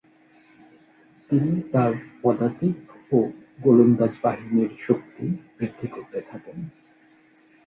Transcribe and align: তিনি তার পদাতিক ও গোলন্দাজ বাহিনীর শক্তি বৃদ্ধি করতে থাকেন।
তিনি 1.29 1.61
তার 1.71 1.93
পদাতিক 2.21 2.77
ও 3.11 3.17
গোলন্দাজ 3.61 4.13
বাহিনীর 4.23 4.71
শক্তি 4.79 5.25
বৃদ্ধি 5.57 5.87
করতে 5.87 6.19
থাকেন। 6.21 6.57